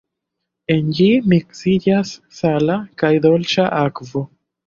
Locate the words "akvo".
3.83-4.27